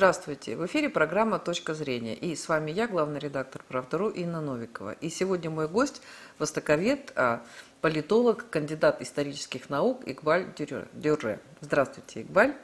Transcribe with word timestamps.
Здравствуйте! 0.00 0.56
В 0.56 0.64
эфире 0.64 0.88
программа 0.88 1.38
«Точка 1.38 1.74
зрения». 1.74 2.14
И 2.14 2.34
с 2.34 2.48
вами 2.48 2.70
я, 2.70 2.88
главный 2.88 3.20
редактор 3.20 3.62
«Правдару» 3.68 4.08
Инна 4.08 4.40
Новикова. 4.40 4.92
И 4.92 5.10
сегодня 5.10 5.50
мой 5.50 5.68
гость– 5.68 6.00
востоковед, 6.38 7.12
а, 7.16 7.42
политолог, 7.82 8.48
кандидат 8.48 9.02
исторических 9.02 9.68
наук 9.68 10.00
Игбаль 10.06 10.46
Дюрре. 10.94 11.38
Здравствуйте, 11.60 12.22
Игбаль. 12.22 12.56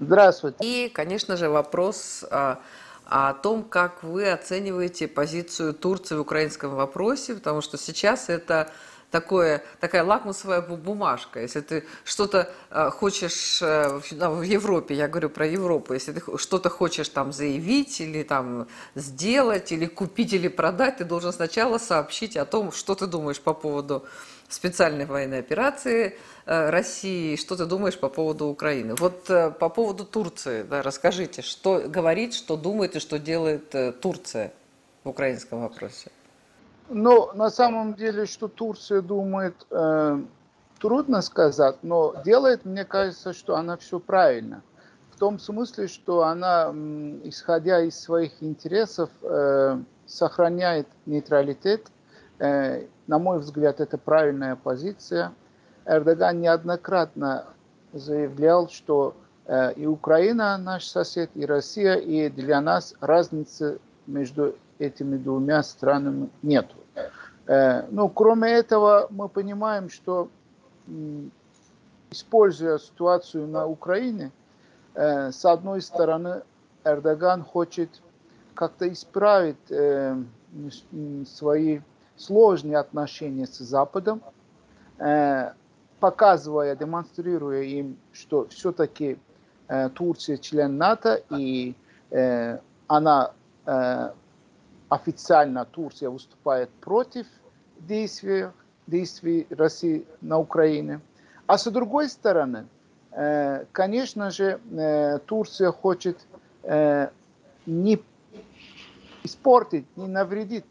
Здравствуйте. 0.00 0.58
И, 0.60 0.90
конечно 0.90 1.38
же, 1.38 1.48
вопрос 1.48 2.26
о, 2.30 2.60
о 3.06 3.32
том, 3.32 3.64
как 3.64 4.02
вы 4.02 4.30
оцениваете 4.30 5.08
позицию 5.08 5.72
Турции 5.72 6.14
в 6.14 6.20
украинском 6.20 6.74
вопросе, 6.74 7.36
потому 7.36 7.62
что 7.62 7.78
сейчас 7.78 8.28
это 8.28 8.70
такое, 9.14 9.62
такая 9.78 10.02
лакмусовая 10.02 10.60
бумажка. 10.60 11.40
Если 11.40 11.60
ты 11.60 11.84
что-то 12.04 12.50
э, 12.70 12.90
хочешь 12.90 13.62
э, 13.62 14.00
в 14.10 14.42
Европе, 14.42 14.96
я 14.96 15.06
говорю 15.06 15.30
про 15.30 15.46
Европу, 15.46 15.94
если 15.94 16.12
ты 16.12 16.20
что-то 16.36 16.68
хочешь 16.68 17.08
там 17.08 17.32
заявить 17.32 18.00
или 18.00 18.24
там 18.24 18.66
сделать, 18.96 19.70
или 19.70 19.86
купить, 19.86 20.32
или 20.32 20.48
продать, 20.48 20.96
ты 20.96 21.04
должен 21.04 21.32
сначала 21.32 21.78
сообщить 21.78 22.36
о 22.36 22.44
том, 22.44 22.72
что 22.72 22.96
ты 22.96 23.06
думаешь 23.06 23.40
по 23.40 23.54
поводу 23.54 24.04
специальной 24.48 25.06
военной 25.06 25.38
операции 25.38 26.18
э, 26.46 26.70
России, 26.70 27.36
что 27.36 27.54
ты 27.54 27.66
думаешь 27.66 27.96
по 27.96 28.08
поводу 28.08 28.46
Украины. 28.46 28.96
Вот 28.96 29.26
по 29.60 29.68
поводу 29.68 30.04
Турции, 30.04 30.64
да, 30.64 30.82
расскажите, 30.82 31.42
что 31.42 31.84
говорит, 31.86 32.34
что 32.34 32.56
думает 32.56 32.96
и 32.96 33.00
что 33.00 33.20
делает 33.20 34.00
Турция 34.00 34.52
в 35.04 35.08
украинском 35.08 35.60
вопросе. 35.60 36.10
Но 36.88 37.32
на 37.34 37.50
самом 37.50 37.94
деле, 37.94 38.26
что 38.26 38.48
Турция 38.48 39.00
думает, 39.00 39.54
э, 39.70 40.22
трудно 40.78 41.22
сказать, 41.22 41.76
но 41.82 42.14
делает, 42.24 42.64
мне 42.64 42.84
кажется, 42.84 43.32
что 43.32 43.56
она 43.56 43.76
все 43.76 43.98
правильно. 43.98 44.62
В 45.10 45.16
том 45.16 45.38
смысле, 45.38 45.86
что 45.86 46.24
она, 46.24 46.72
исходя 47.24 47.80
из 47.80 47.98
своих 47.98 48.42
интересов, 48.42 49.10
э, 49.22 49.78
сохраняет 50.06 50.88
нейтралитет. 51.06 51.86
Э, 52.38 52.86
на 53.06 53.18
мой 53.18 53.38
взгляд, 53.38 53.80
это 53.80 53.96
правильная 53.96 54.56
позиция. 54.56 55.32
Эрдоган 55.86 56.40
неоднократно 56.40 57.46
заявлял, 57.92 58.68
что 58.68 59.14
э, 59.46 59.72
и 59.74 59.86
Украина 59.86 60.58
наш 60.58 60.86
сосед, 60.86 61.30
и 61.34 61.46
Россия, 61.46 61.94
и 61.94 62.28
для 62.28 62.60
нас 62.60 62.94
разницы 63.00 63.78
между 64.06 64.56
этими 64.78 65.16
двумя 65.16 65.62
странами 65.62 66.30
нету. 66.42 66.76
Э, 67.46 67.86
ну, 67.90 68.08
кроме 68.08 68.50
этого, 68.50 69.06
мы 69.10 69.28
понимаем, 69.28 69.90
что 69.90 70.28
используя 72.10 72.78
ситуацию 72.78 73.46
на 73.46 73.66
Украине, 73.66 74.30
э, 74.94 75.30
с 75.30 75.44
одной 75.44 75.82
стороны, 75.82 76.42
Эрдоган 76.84 77.42
хочет 77.42 77.90
как-то 78.54 78.90
исправить 78.90 79.70
э, 79.70 80.16
свои 81.26 81.80
сложные 82.16 82.78
отношения 82.78 83.46
с 83.46 83.58
Западом, 83.58 84.22
показывая, 85.98 86.76
демонстрируя 86.76 87.62
им, 87.62 87.96
что 88.12 88.46
все-таки 88.50 89.18
Турция 89.94 90.36
член 90.36 90.76
НАТО, 90.76 91.20
и 91.30 91.74
она 92.86 93.32
официально 94.94 95.64
Турция 95.64 96.08
выступает 96.10 96.70
против 96.80 97.26
действий, 97.80 98.46
действий 98.86 99.46
России 99.50 100.06
на 100.20 100.38
Украине. 100.38 101.00
А 101.46 101.58
с 101.58 101.70
другой 101.70 102.08
стороны, 102.08 102.66
э, 103.10 103.64
конечно 103.72 104.30
же, 104.30 104.60
э, 104.70 105.18
Турция 105.26 105.72
хочет 105.72 106.26
э, 106.62 107.08
не 107.66 108.00
испортить, 109.24 109.86
не 109.96 110.06
навредить 110.06 110.64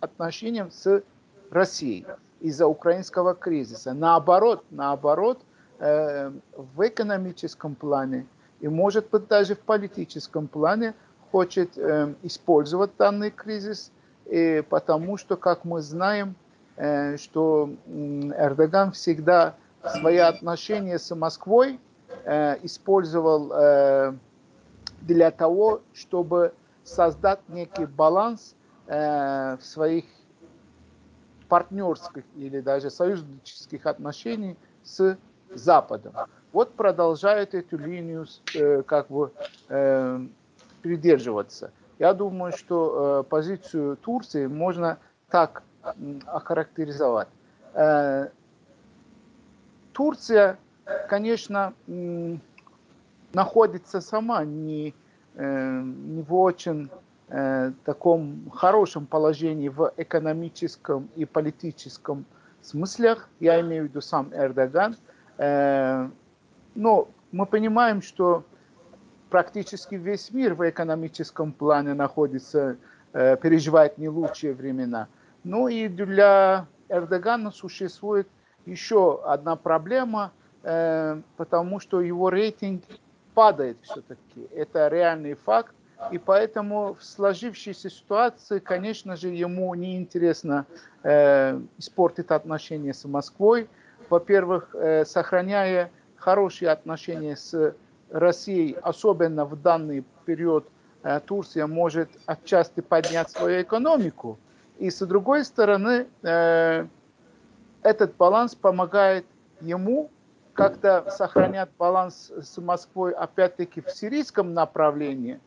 отношениям 0.00 0.72
с 0.72 1.02
Россией 1.50 2.04
из-за 2.40 2.66
украинского 2.66 3.34
кризиса. 3.34 3.94
Наоборот, 3.94 4.64
наоборот, 4.70 5.38
в 5.78 6.88
экономическом 6.88 7.76
плане 7.76 8.26
и, 8.60 8.66
может 8.68 9.10
быть, 9.10 9.28
даже 9.28 9.54
в 9.54 9.60
политическом 9.60 10.48
плане 10.48 10.94
хочет 11.34 11.76
э, 11.76 12.14
использовать 12.22 12.96
данный 12.96 13.32
кризис, 13.32 13.90
и 14.26 14.62
потому 14.70 15.16
что, 15.16 15.36
как 15.36 15.64
мы 15.64 15.82
знаем, 15.82 16.36
э, 16.76 17.16
что 17.16 17.70
Эрдоган 17.88 18.92
всегда 18.92 19.56
свои 19.82 20.18
отношения 20.18 20.96
с 20.96 21.12
Москвой 21.12 21.80
э, 22.24 22.56
использовал 22.62 23.50
э, 23.52 24.14
для 25.00 25.32
того, 25.32 25.80
чтобы 25.92 26.52
создать 26.84 27.40
некий 27.48 27.86
баланс 27.86 28.54
э, 28.86 29.56
в 29.56 29.66
своих 29.66 30.04
партнерских 31.48 32.22
или 32.36 32.60
даже 32.60 32.90
союзнических 32.90 33.86
отношениях 33.86 34.56
с 34.84 35.18
Западом. 35.52 36.12
Вот 36.52 36.74
продолжает 36.74 37.54
эту 37.54 37.76
линию 37.76 38.24
э, 38.54 38.82
как 38.82 39.08
бы 39.08 39.32
э, 39.68 40.26
придерживаться. 40.84 41.72
Я 41.98 42.12
думаю, 42.12 42.52
что 42.52 43.22
э, 43.24 43.30
позицию 43.30 43.96
Турции 43.96 44.46
можно 44.46 44.98
так 45.30 45.62
охарактеризовать. 46.26 47.28
Э, 47.72 48.28
Турция, 49.92 50.58
конечно, 51.08 51.72
находится 53.32 54.02
сама 54.02 54.44
не, 54.44 54.92
э, 55.34 55.80
не 55.80 56.22
в 56.22 56.34
очень 56.34 56.90
таком 57.84 58.50
хорошем 58.50 59.06
положении 59.06 59.70
в 59.70 59.92
экономическом 59.96 61.08
и 61.16 61.24
политическом 61.24 62.26
смыслах. 62.60 63.30
Я 63.40 63.60
имею 63.62 63.84
в 63.84 63.88
виду 63.88 64.02
сам 64.02 64.30
Эрдоган. 64.34 64.94
Но 65.38 67.08
мы 67.32 67.46
понимаем, 67.46 68.02
что 68.02 68.44
практически 69.34 69.96
весь 69.96 70.30
мир 70.30 70.54
в 70.54 70.70
экономическом 70.70 71.52
плане 71.52 71.92
находится, 71.94 72.76
э, 73.12 73.36
переживает 73.36 73.98
не 73.98 74.08
лучшие 74.08 74.54
времена. 74.54 75.08
Ну 75.42 75.66
и 75.66 75.88
для 75.88 76.66
Эрдогана 76.88 77.50
существует 77.50 78.28
еще 78.64 79.20
одна 79.24 79.56
проблема, 79.56 80.30
э, 80.62 81.20
потому 81.36 81.80
что 81.80 82.00
его 82.00 82.30
рейтинг 82.30 82.84
падает 83.34 83.76
все-таки. 83.82 84.46
Это 84.54 84.86
реальный 84.86 85.34
факт. 85.34 85.74
И 86.12 86.18
поэтому 86.18 86.94
в 86.94 87.02
сложившейся 87.02 87.90
ситуации, 87.90 88.60
конечно 88.60 89.16
же, 89.16 89.30
ему 89.30 89.74
неинтересно 89.74 90.64
э, 91.02 91.60
испортить 91.78 92.30
отношения 92.30 92.94
с 92.94 93.04
Москвой. 93.04 93.68
Во-первых, 94.08 94.76
э, 94.76 95.04
сохраняя 95.04 95.90
хорошие 96.14 96.70
отношения 96.70 97.34
с 97.34 97.74
России, 98.14 98.76
особенно 98.80 99.44
в 99.44 99.60
данный 99.60 100.04
период, 100.24 100.68
э, 101.02 101.20
Турция 101.26 101.66
может 101.66 102.08
отчасти 102.26 102.80
поднять 102.80 103.30
свою 103.30 103.62
экономику. 103.62 104.38
И 104.78 104.88
с 104.90 105.04
другой 105.04 105.44
стороны, 105.44 106.06
э, 106.22 106.86
этот 107.82 108.16
баланс 108.16 108.54
помогает 108.54 109.26
ему 109.60 110.10
как-то 110.52 111.10
сохранять 111.10 111.70
баланс 111.76 112.30
с 112.40 112.56
Москвой, 112.58 113.12
опять-таки, 113.12 113.80
в 113.80 113.90
сирийском 113.90 114.54
направлении, 114.54 115.40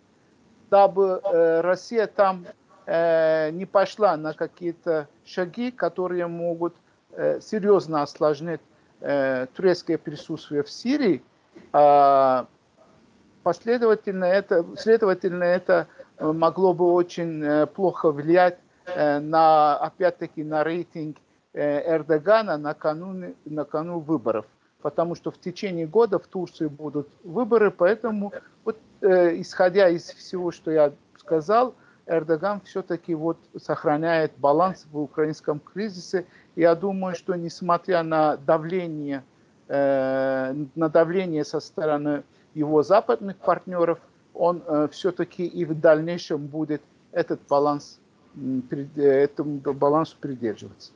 дабы 0.69 1.21
э, 1.23 1.61
Россия 1.61 2.07
там 2.07 2.45
не 2.89 3.65
пошла 3.69 4.15
на 4.15 4.33
какие-то 4.33 5.09
шаги, 5.25 5.71
которые 5.71 6.25
могут 6.27 6.73
серьезно 7.41 8.01
осложнить 8.01 8.61
турецкое 9.01 9.97
присутствие 9.97 10.63
в 10.63 10.69
Сирии, 10.69 11.21
а, 11.73 12.47
последовательно 13.47 14.25
это, 14.25 14.65
следовательно, 14.75 15.45
это 15.45 15.87
э, 16.17 16.29
могло 16.29 16.73
бы 16.73 16.91
очень 16.91 17.41
э, 17.41 17.65
плохо 17.65 18.11
влиять 18.11 18.57
э, 18.87 19.19
на, 19.19 19.77
опять-таки, 19.77 20.43
на 20.43 20.65
рейтинг 20.65 21.15
Эрдогана 21.53 22.57
накануне, 22.57 23.35
накануне 23.45 24.03
выборов. 24.03 24.45
Потому 24.81 25.15
что 25.15 25.31
в 25.31 25.39
течение 25.39 25.87
года 25.87 26.19
в 26.19 26.27
Турции 26.27 26.67
будут 26.67 27.07
выборы, 27.23 27.71
поэтому, 27.71 28.33
вот, 28.65 28.77
исходя 29.01 29.87
из 29.87 30.03
всего, 30.03 30.51
что 30.51 30.69
я 30.69 30.91
сказал, 31.17 31.73
Эрдоган 32.05 32.59
все-таки 32.65 33.15
вот 33.15 33.37
сохраняет 33.57 34.33
баланс 34.37 34.85
в 34.91 34.99
украинском 34.99 35.61
кризисе. 35.61 36.25
Я 36.57 36.75
думаю, 36.75 37.15
что 37.15 37.33
несмотря 37.35 38.03
на 38.03 38.35
давление, 38.35 39.23
на 39.67 40.89
давление 40.91 41.43
со 41.43 41.59
стороны 41.59 42.23
его 42.57 42.83
западных 42.83 43.37
партнеров, 43.37 43.99
он 44.33 44.63
э, 44.65 44.87
все-таки 44.91 45.45
и 45.45 45.65
в 45.65 45.79
дальнейшем 45.79 46.47
будет 46.47 46.81
этот 47.11 47.39
баланс, 47.47 47.99
э, 48.35 49.01
этому 49.01 49.59
балансу 49.59 50.17
придерживаться. 50.19 50.91